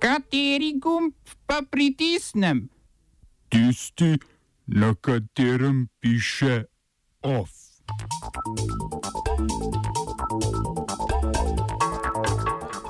Kateri 0.00 0.78
gumb 0.80 1.12
pa 1.46 1.60
pritisnem? 1.70 2.68
Tisti, 3.48 4.16
na 4.66 4.94
katerem 4.94 5.88
piše 6.00 6.64
OF. 7.22 7.50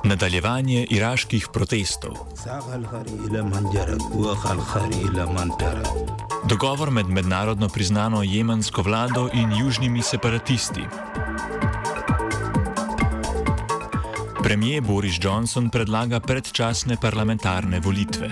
Nadaljevanje 0.03 0.87
iraških 0.89 1.47
protestov. 1.53 2.15
Dogovor 6.49 6.91
med 6.91 7.07
mednarodno 7.07 7.69
priznano 7.69 8.23
jemensko 8.23 8.81
vlado 8.81 9.29
in 9.33 9.51
južnimi 9.59 10.01
separatisti. 10.01 10.81
Premijer 14.43 14.81
Boris 14.81 15.17
Johnson 15.21 15.69
predlaga 15.69 16.19
predčasne 16.19 16.97
parlamentarne 16.97 17.79
volitve. 17.79 18.29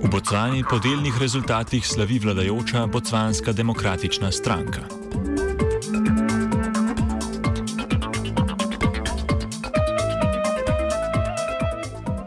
V 0.00 0.08
Bocvani 0.08 0.64
po 0.64 0.80
delnih 0.80 1.12
rezultatih 1.20 1.86
slavi 1.86 2.18
vladajoča 2.18 2.86
Bocvanska 2.86 3.52
demokratična 3.52 4.32
stranka. 4.32 4.88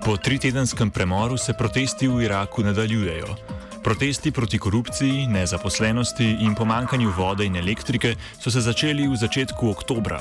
Po 0.06 0.18
tritedenskem 0.18 0.90
premoru 0.92 1.38
se 1.38 1.54
protesti 1.54 2.08
v 2.08 2.22
Iraku 2.24 2.64
nadaljujejo. 2.64 3.59
Protesti 3.84 4.32
proti 4.32 4.58
korupciji, 4.58 5.28
nezaposlenosti 5.28 6.26
in 6.42 6.56
pomankanju 6.56 7.12
vode 7.18 7.46
in 7.46 7.56
elektrike 7.56 8.16
so 8.40 8.52
se 8.52 8.62
začeli 8.62 9.08
v 9.08 9.16
začetku 9.16 9.70
oktobra. 9.70 10.20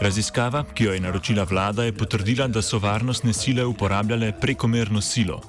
Raziskava, 0.00 0.64
ki 0.74 0.84
jo 0.84 0.92
je 0.94 1.00
naročila 1.00 1.44
vlada, 1.44 1.84
je 1.84 1.92
potrdila, 1.92 2.46
da 2.46 2.62
so 2.62 2.78
varnostne 2.78 3.32
sile 3.32 3.64
uporabljale 3.64 4.32
prekomerno 4.40 5.00
silo. 5.00 5.40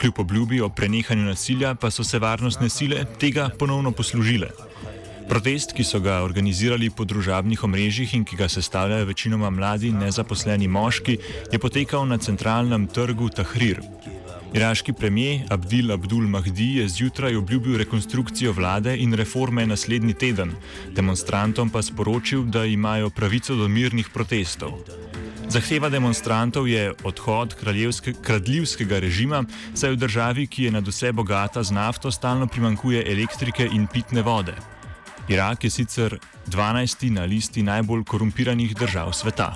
Kljub 0.00 0.18
obljubi 0.18 0.60
o 0.60 0.68
prenehanju 0.68 1.24
nasilja 1.24 1.74
pa 1.74 1.90
so 1.90 2.04
se 2.04 2.18
varnostne 2.18 2.68
sile 2.68 3.04
tega 3.18 3.50
ponovno 3.58 3.92
poslužile. 3.92 4.48
Protest, 5.28 5.72
ki 5.72 5.84
so 5.84 6.00
ga 6.00 6.22
organizirali 6.22 6.90
po 6.90 7.04
družabnih 7.04 7.64
omrežjih 7.64 8.14
in 8.14 8.24
ki 8.24 8.36
ga 8.36 8.48
sestavljajo 8.48 9.06
večinoma 9.06 9.50
mladi 9.50 9.92
nezaposleni 9.92 10.68
moški, 10.68 11.18
je 11.52 11.58
potekal 11.58 12.06
na 12.06 12.18
centralnem 12.18 12.86
trgu 12.86 13.28
Tahrir. 13.28 13.82
Iraški 14.50 14.92
premijer 14.92 15.46
Abdil 15.48 15.92
Abdul 15.92 16.26
Mahdi 16.28 16.76
je 16.76 16.88
zjutraj 16.88 17.36
obljubil 17.36 17.76
rekonstrukcijo 17.78 18.52
vlade 18.52 18.96
in 18.98 19.14
reforme 19.14 19.66
naslednji 19.66 20.14
teden, 20.14 20.52
demonstrantom 20.96 21.70
pa 21.70 21.82
sporočil, 21.82 22.42
da 22.42 22.64
imajo 22.64 23.10
pravico 23.10 23.54
do 23.54 23.68
mirnih 23.68 24.08
protestov. 24.14 24.72
Zahteva 25.48 25.88
demonstrantov 25.88 26.68
je 26.68 26.92
odhod 27.04 27.54
kradljivskega 28.22 28.98
režima, 28.98 29.44
saj 29.74 29.90
v 29.90 29.96
državi, 29.96 30.46
ki 30.46 30.64
je 30.64 30.70
nad 30.70 30.88
vse 30.88 31.12
bogata 31.12 31.62
z 31.62 31.70
nafto, 31.70 32.10
stalno 32.10 32.46
primankuje 32.46 33.04
elektrike 33.12 33.68
in 33.72 33.86
pitne 33.86 34.22
vode. 34.22 34.54
Irak 35.28 35.64
je 35.64 35.70
sicer 35.70 36.18
12. 36.46 37.10
na 37.10 37.22
listi 37.24 37.62
najbolj 37.62 38.04
korumpiranih 38.04 38.74
držav 38.74 39.12
sveta. 39.12 39.54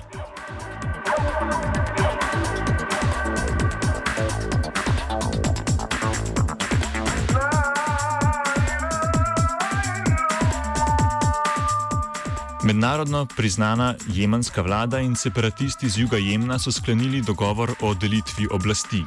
Mednarodno 12.65 13.25
priznana 13.25 13.95
jemenska 14.07 14.61
vlada 14.61 14.99
in 14.99 15.15
separatisti 15.15 15.89
z 15.89 15.97
juga 15.97 16.17
Jemna 16.17 16.59
so 16.59 16.71
sklenili 16.71 17.21
dogovor 17.21 17.75
o 17.81 17.93
delitvi 17.93 18.47
oblasti. 18.51 19.03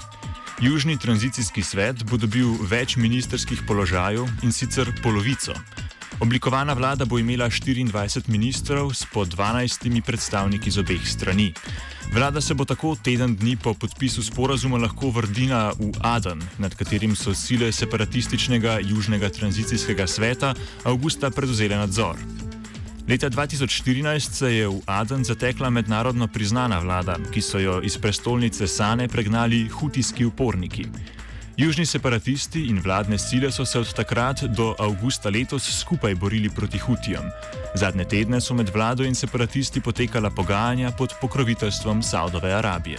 Južni 0.61 0.99
tranzicijski 0.99 1.63
svet 1.63 2.05
bo 2.05 2.17
dobil 2.17 2.55
več 2.71 2.97
ministerskih 2.97 3.67
položajev 3.67 4.31
in 4.47 4.55
sicer 4.55 4.87
polovico. 5.03 5.59
Oblikovana 6.21 6.73
vlada 6.73 7.05
bo 7.05 7.19
imela 7.19 7.51
24 7.51 8.31
ministrov 8.31 8.95
s 8.95 9.03
po 9.13 9.27
12 9.27 10.03
predstavniki 10.07 10.71
z 10.71 10.79
obeh 10.79 11.03
strani. 11.03 11.53
Vlada 12.15 12.41
se 12.41 12.55
bo 12.55 12.65
tako 12.65 12.95
teden 13.03 13.37
dni 13.37 13.57
po 13.57 13.75
podpisu 13.75 14.23
sporazuma 14.23 14.79
lahko 14.79 15.11
vrnila 15.11 15.75
v 15.79 15.91
Aden, 16.01 16.43
nad 16.59 16.75
katerim 16.75 17.17
so 17.17 17.35
sile 17.35 17.73
separatističnega 17.73 18.79
Južnega 18.87 19.29
tranzicijskega 19.29 20.07
sveta 20.07 20.55
avgusta 20.85 21.31
prevzele 21.31 21.77
nadzor. 21.77 22.38
Leta 23.09 23.31
2014 23.31 24.33
se 24.33 24.55
je 24.55 24.69
v 24.69 24.81
Aden 24.87 25.25
zatekla 25.25 25.71
mednarodno 25.71 26.27
priznana 26.29 26.79
vlada, 26.79 27.17
ki 27.33 27.41
so 27.41 27.59
jo 27.59 27.81
iz 27.81 27.97
prestolnice 27.99 28.67
Sane 28.67 29.09
pregnali 29.09 29.69
hutijski 29.69 30.25
uporniki. 30.25 30.85
Južni 31.57 31.87
separatisti 31.87 32.67
in 32.69 32.83
vladne 32.85 33.19
sile 33.19 33.51
so 33.53 33.65
se 33.65 33.79
od 33.79 33.95
takrat 33.95 34.45
do 34.45 34.75
avgusta 34.79 35.31
letos 35.31 35.81
skupaj 35.81 36.15
borili 36.15 36.51
proti 36.51 36.79
Hutijam. 36.79 37.31
Zadnje 37.75 38.05
tedne 38.05 38.41
so 38.41 38.55
med 38.55 38.69
vlado 38.75 39.05
in 39.05 39.15
separatisti 39.15 39.81
potekala 39.81 40.31
pogajanja 40.31 40.91
pod 40.91 41.15
pokroviteljstvom 41.21 42.03
Saudove 42.03 42.53
Arabije. 42.53 42.99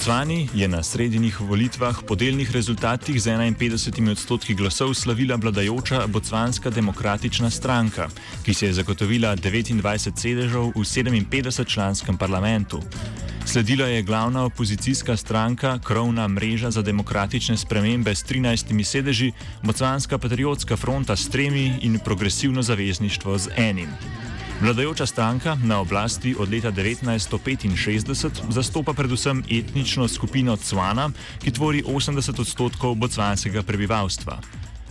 Bocvani 0.00 0.48
je 0.54 0.68
na 0.68 0.82
srednjih 0.82 1.40
volitvah 1.40 1.98
po 2.08 2.14
delnih 2.16 2.48
rezultatih 2.50 3.20
z 3.20 3.36
51 3.36 4.10
odstotki 4.10 4.54
glasov 4.54 4.94
slavila 4.94 5.36
vladajoča 5.36 6.06
Bocvanska 6.06 6.70
demokratična 6.70 7.50
stranka, 7.50 8.08
ki 8.44 8.54
si 8.54 8.64
je 8.64 8.72
zagotovila 8.72 9.36
29 9.36 10.16
sedežev 10.16 10.72
v 10.72 10.80
57-članskem 10.80 12.16
parlamentu. 12.16 12.80
Sledila 13.44 13.92
je 13.92 14.02
glavna 14.02 14.44
opozicijska 14.44 15.16
stranka, 15.16 15.78
krovna 15.84 16.28
mreža 16.28 16.70
za 16.70 16.82
demokratične 16.82 17.56
spremembe 17.56 18.14
s 18.14 18.24
13 18.24 18.84
sedeži, 18.84 19.32
Bocvanska 19.62 20.18
patriotska 20.18 20.76
fronta 20.76 21.16
s 21.16 21.28
tremi 21.28 21.76
in 21.82 21.98
progresivno 22.04 22.62
zavezništvo 22.62 23.38
z 23.38 23.48
enim. 23.56 23.88
Vladajoča 24.60 25.06
stranka 25.06 25.56
na 25.64 25.80
oblasti 25.80 26.36
od 26.38 26.52
leta 26.52 26.72
1965 26.72 28.52
zastopa 28.52 28.92
predvsem 28.92 29.40
etnično 29.50 30.08
skupino 30.08 30.56
Cvana, 30.56 31.10
ki 31.40 31.50
tvori 31.50 31.82
80 31.82 32.40
odstotkov 32.40 32.94
bocvanskega 32.94 33.62
prebivalstva. 33.62 34.38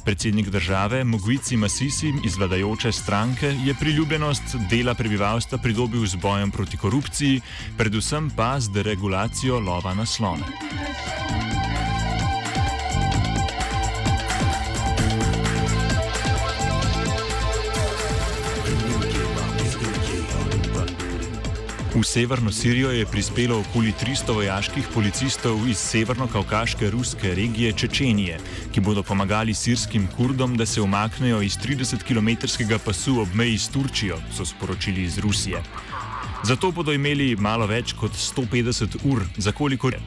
Predsednik 0.06 0.50
države 0.50 1.04
Mogvici 1.04 1.58
Masisi 1.58 2.14
iz 2.26 2.38
vladajoče 2.38 2.92
stranke 2.92 3.54
je 3.66 3.76
priljubljenost 3.80 4.56
dela 4.70 4.94
prebivalstva 4.94 5.58
pridobil 5.58 6.06
z 6.06 6.16
bojem 6.16 6.52
proti 6.52 6.78
korupciji, 6.78 7.42
predvsem 7.78 8.32
pa 8.36 8.60
z 8.60 8.74
deregulacijo 8.74 9.60
lova 9.60 9.94
na 9.94 10.06
slone. 10.06 10.46
V 22.00 22.04
severno 22.04 22.52
Sirijo 22.52 22.92
je 22.92 23.06
prispelo 23.06 23.60
okoli 23.60 23.92
300 23.92 24.32
vojaških 24.34 24.88
policistov 24.94 25.68
iz 25.68 25.78
severno-kaukaške 25.78 26.90
ruske 26.90 27.34
regije 27.36 27.74
Čečenije, 27.74 28.38
ki 28.72 28.80
bodo 28.80 29.04
pomagali 29.04 29.54
sirskim 29.54 30.08
kurdom, 30.08 30.56
da 30.58 30.66
se 30.66 30.82
umaknejo 30.82 31.42
iz 31.42 31.58
30-kilometrskega 31.58 32.78
pasu 32.86 33.20
ob 33.22 33.34
meji 33.36 33.58
s 33.58 33.68
Turčijo, 33.68 34.16
so 34.32 34.46
sporočili 34.46 35.04
iz 35.04 35.18
Rusije. 35.18 35.60
Zato 36.44 36.72
bodo 36.72 36.94
imeli 36.96 37.36
malo 37.36 37.68
več 37.68 37.94
kot 37.94 38.16
150 38.16 38.96
ur, 39.04 39.26
za 39.38 39.52
koliko 39.52 39.90
je. 39.90 40.00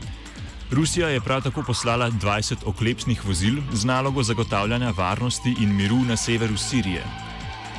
Rusija 0.70 1.08
je 1.08 1.20
prav 1.20 1.42
tako 1.42 1.62
poslala 1.62 2.10
20 2.10 2.64
oklepnih 2.64 3.24
vozil 3.24 3.60
z 3.72 3.84
nalogo 3.84 4.22
zagotavljanja 4.22 4.94
varnosti 4.96 5.54
in 5.60 5.76
miru 5.76 6.00
na 6.08 6.16
severu 6.16 6.56
Sirije. 6.56 7.31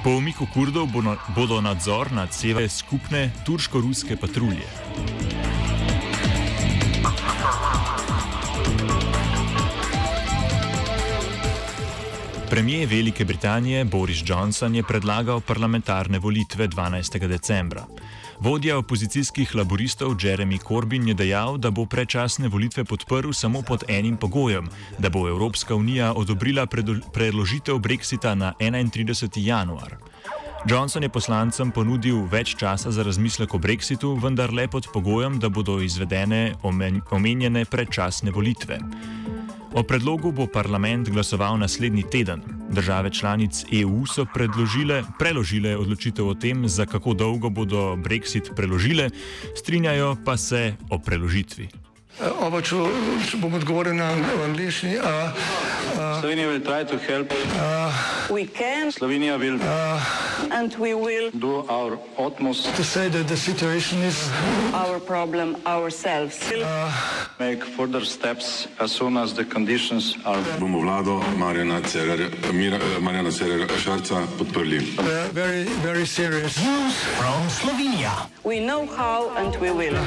Po 0.03 0.09
umiku 0.09 0.43
Kurdov 0.53 0.89
bodo 1.35 1.61
nadzor 1.61 2.11
nad 2.11 2.33
severem 2.33 2.69
skupne 2.69 3.31
turško-ruske 3.47 4.17
patrulje. 4.19 4.67
Premijer 12.49 12.89
Velike 12.89 13.25
Britanije 13.25 13.85
Boris 13.85 14.23
Johnson 14.25 14.75
je 14.75 14.83
predlagal 14.83 15.41
parlamentarne 15.41 16.19
volitve 16.19 16.67
12. 16.67 17.27
decembra. 17.27 17.85
Vodja 18.43 18.77
opozicijskih 18.77 19.55
laboristov 19.55 20.19
Jeremy 20.19 20.59
Corbyn 20.59 21.07
je 21.07 21.13
dejal, 21.15 21.55
da 21.57 21.71
bo 21.71 21.85
predčasne 21.87 22.51
volitve 22.51 22.83
podprl 22.83 23.31
samo 23.31 23.61
pod 23.61 23.87
enim 23.87 24.17
pogojem, 24.17 24.67
da 24.99 25.09
bo 25.09 25.29
Evropska 25.29 25.75
unija 25.75 26.11
odobrila 26.13 26.65
predložitev 27.13 27.79
Brexita 27.79 28.35
na 28.35 28.51
31. 28.59 29.39
januar. 29.39 29.95
Johnson 30.67 31.03
je 31.03 31.09
poslancem 31.09 31.71
ponudil 31.71 32.27
več 32.27 32.55
časa 32.59 32.91
za 32.91 33.03
razmislek 33.03 33.53
o 33.55 33.57
Brexitu, 33.57 34.11
vendar 34.19 34.51
le 34.51 34.67
pod 34.67 34.91
pogojem, 34.93 35.39
da 35.39 35.49
bodo 35.49 35.79
izvedene 35.79 36.53
omenjene 37.11 37.65
predčasne 37.65 38.31
volitve. 38.31 38.79
O 39.73 39.83
predlogu 39.83 40.31
bo 40.31 40.47
parlament 40.47 41.09
glasoval 41.09 41.57
naslednji 41.57 42.03
teden. 42.11 42.43
Države 42.73 43.09
članic 43.09 43.65
EU 43.71 44.05
so 44.05 44.25
preložile 45.19 45.77
odločitev 45.77 46.27
o 46.27 46.33
tem, 46.33 46.67
za 46.67 46.85
kako 46.85 47.13
dolgo 47.13 47.49
bodo 47.49 47.95
Brexit 47.95 48.49
preložile, 48.55 49.09
strinjajo 49.55 50.15
pa 50.25 50.37
se 50.37 50.73
o 50.89 50.99
preložitvi. 50.99 51.67
Oba, 52.41 52.61
če, 52.61 52.75
bom 53.41 53.53
odgovoril 53.53 53.95
na 53.97 54.11
angliški. 54.45 54.97
Slovenia 56.23 56.47
will 56.47 56.61
try 56.61 56.85
to 56.85 56.97
help. 56.99 57.27
Uh, 57.35 57.91
we 58.31 58.45
can. 58.45 58.87
Slovenia 58.91 59.37
will. 59.37 59.59
Uh, 59.61 59.99
and 60.51 60.73
we 60.75 60.93
will 60.93 61.29
do 61.31 61.67
our 61.67 61.99
utmost 62.17 62.73
to 62.77 62.83
say 62.83 63.09
that 63.09 63.27
the 63.27 63.35
situation 63.35 63.99
is 63.99 64.31
our 64.73 65.01
problem 65.01 65.57
ourselves. 65.65 66.39
Uh, 66.49 66.89
make 67.41 67.61
further 67.61 68.05
steps 68.05 68.69
as 68.79 68.93
soon 68.93 69.17
as 69.17 69.33
the 69.33 69.43
conditions 69.43 70.15
are. 70.23 70.41
Bomo 70.63 70.79
vlado 70.79 71.19
Marjana 71.35 71.81
Cerera, 71.83 72.31
eh, 72.31 72.99
Marjana 73.03 73.29
Cerera 73.29 73.67
Šarca 73.75 74.25
podprli. 74.37 74.79
Uh, 74.97 75.27
very, 75.33 75.63
very 75.83 76.05
serious 76.05 76.55
news 76.63 76.95
from 77.19 77.49
Slovenia. 77.49 78.29
We 78.45 78.61
know 78.61 78.85
how 78.85 79.29
and 79.35 79.53
we 79.59 79.71
will. 79.71 79.99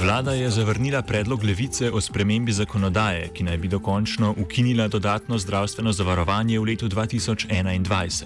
Vlada 0.00 0.32
je 0.32 0.50
zavrnila 0.50 1.02
predlog 1.02 1.44
levice 1.44 1.90
o 1.92 2.00
spremembi 2.00 2.52
zakonodaje, 2.52 3.28
ki 3.34 3.44
naj 3.44 3.58
bi 3.58 3.68
dokončno 3.68 4.34
ukinila 4.38 4.88
dodatno 4.88 5.38
zdravstveno 5.38 5.92
zavarovanje 5.92 6.58
v 6.58 6.64
letu 6.64 6.88
2021. 6.88 8.24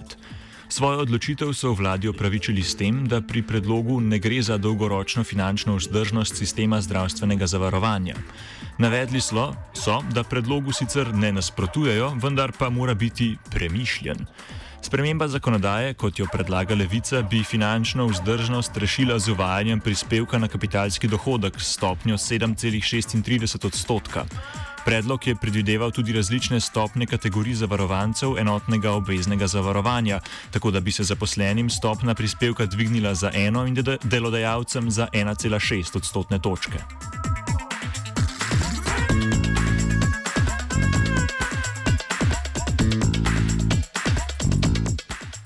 Svojo 0.69 1.01
odločitev 1.03 1.53
so 1.53 1.73
vladi 1.73 2.09
opravičili 2.09 2.63
s 2.63 2.77
tem, 2.77 3.09
da 3.09 3.21
pri 3.21 3.43
predlogu 3.43 4.01
ne 4.01 4.19
gre 4.19 4.43
za 4.43 4.59
dolgoročno 4.59 5.25
finančno 5.25 5.75
vzdržnost 5.77 6.37
sistema 6.37 6.81
zdravstvenega 6.81 7.47
zavarovanja. 7.47 8.15
Navedli 8.79 9.21
so, 9.21 9.53
so 9.75 9.99
da 10.15 10.23
predlogu 10.23 10.73
sicer 10.73 11.15
ne 11.15 11.33
nasprotujejo, 11.33 12.15
vendar 12.23 12.53
pa 12.59 12.71
mora 12.71 12.95
biti 12.95 13.37
premišljen. 13.51 14.27
Sprememba 14.95 15.27
zakonodaje, 15.27 15.95
kot 15.99 16.19
jo 16.19 16.27
predlaga 16.31 16.75
levica, 16.79 17.19
bi 17.27 17.41
finančno 17.43 18.05
vzdržnost 18.07 18.77
rešila 18.79 19.19
z 19.19 19.33
uvajanjem 19.33 19.81
prispevka 19.81 20.39
na 20.39 20.49
kapitalski 20.49 21.09
dohodek 21.11 21.59
s 21.59 21.73
stopnjo 21.75 22.15
7,36 22.15 23.67
odstotka. 23.67 24.23
Predlog 24.85 25.27
je 25.27 25.35
predvideval 25.35 25.91
tudi 25.91 26.13
različne 26.13 26.61
stopne 26.61 27.07
kategorij 27.07 27.55
zavarovancev 27.55 28.39
enotnega 28.39 28.93
obveznega 28.93 29.47
zavarovanja, 29.47 30.21
tako 30.51 30.71
da 30.71 30.81
bi 30.81 30.93
se 30.93 31.03
zaposlenim 31.03 31.71
stopna 31.71 32.15
prispevka 32.15 32.67
dvignila 32.67 33.15
za 33.15 33.31
eno 33.35 33.67
in 33.67 33.75
delodajalcem 34.03 34.91
za 34.91 35.09
1,6 35.13 35.97
odstotne 35.97 36.39
točke. 36.39 36.79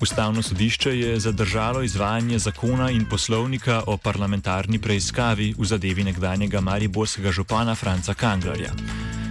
Ustavno 0.09 0.41
sodišče 0.41 0.99
je 0.99 1.19
zadržalo 1.19 1.83
izvajanje 1.83 2.39
zakona 2.39 2.89
in 2.91 3.05
poslovnika 3.05 3.83
o 3.87 3.97
parlamentarni 3.97 4.79
preiskavi 4.79 5.53
v 5.57 5.65
zadevi 5.65 6.03
nekdanjega 6.03 6.61
mariborskega 6.61 7.31
župana 7.31 7.75
Franca 7.75 8.13
Kanglerja. 8.13 8.71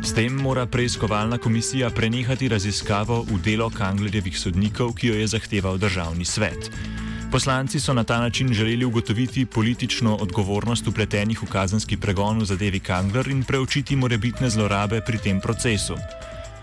S 0.04 0.14
tem 0.14 0.32
mora 0.32 0.66
preiskovalna 0.66 1.38
komisija 1.38 1.90
prenehati 1.90 2.48
raziskavo 2.48 3.24
v 3.26 3.40
delo 3.42 3.70
Kanglerjevih 3.70 4.38
sodnikov, 4.38 4.94
ki 4.94 5.08
jo 5.08 5.18
je 5.18 5.26
zahteval 5.26 5.78
državni 5.78 6.24
svet. 6.24 6.70
Poslanci 7.32 7.80
so 7.80 7.92
na 7.92 8.04
ta 8.04 8.20
način 8.20 8.54
želeli 8.54 8.84
ugotoviti 8.84 9.46
politično 9.46 10.14
odgovornost 10.16 10.86
upletenih 10.86 11.42
v 11.42 11.46
kazenski 11.46 11.96
pregon 11.96 12.38
v 12.38 12.44
zadevi 12.44 12.80
Kangler 12.80 13.28
in 13.28 13.42
preučiti 13.44 13.96
morebitne 13.96 14.50
zlorabe 14.50 15.00
pri 15.00 15.18
tem 15.18 15.40
procesu. 15.40 15.98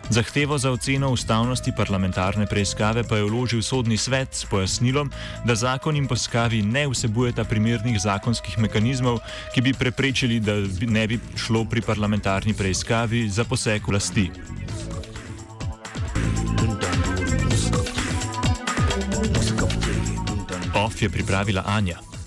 Zahtevo 0.09 0.57
za 0.57 0.71
oceno 0.71 1.09
ustavnosti 1.09 1.71
parlamentarne 1.77 2.45
preiskave 2.45 3.03
pa 3.03 3.17
je 3.17 3.23
vložil 3.23 3.61
sodni 3.61 3.97
svet 3.97 4.29
s 4.31 4.45
pojasnilom, 4.45 5.11
da 5.45 5.55
zakon 5.55 5.95
in 5.95 6.07
poskavi 6.07 6.61
ne 6.61 6.87
vsebujeta 6.87 7.43
primernih 7.43 7.99
zakonskih 8.01 8.57
mehanizmov, 8.59 9.19
ki 9.53 9.61
bi 9.61 9.73
preprečili, 9.73 10.39
da 10.39 10.53
ne 10.87 11.07
bi 11.07 11.19
šlo 11.35 11.65
pri 11.65 11.81
parlamentarni 11.81 12.53
preiskavi 12.53 13.29
za 13.29 13.43
poseg 13.43 13.87
vlasti. 13.87 14.29
OF 20.75 21.01
je 21.01 21.09
pripravila 21.09 21.63
Anja. 21.65 22.14